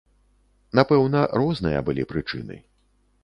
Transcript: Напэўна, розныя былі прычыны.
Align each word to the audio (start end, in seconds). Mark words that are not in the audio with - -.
Напэўна, 0.77 1.19
розныя 1.41 1.79
былі 1.89 2.07
прычыны. 2.13 2.57